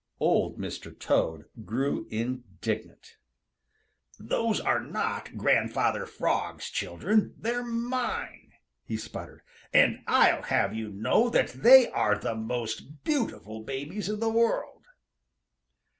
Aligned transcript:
Old 0.19 0.57
Mr. 0.57 0.97
Toad 0.97 1.45
grew 1.63 2.07
indignant. 2.09 3.17
"Those 4.17 4.59
are 4.59 4.79
not 4.79 5.37
Grandfather 5.37 6.07
Frog's 6.07 6.71
children; 6.71 7.35
they're 7.37 7.63
mine!" 7.63 8.53
he 8.83 8.97
sputtered. 8.97 9.43
"And 9.71 9.99
I'll 10.07 10.41
have 10.41 10.73
you 10.73 10.89
know 10.89 11.29
that 11.29 11.49
they 11.49 11.87
are 11.91 12.17
the 12.17 12.33
most 12.33 13.03
beautiful 13.03 13.59
babies 13.61 14.09
in 14.09 14.19
th' 14.19 14.33
world!" 14.33 14.85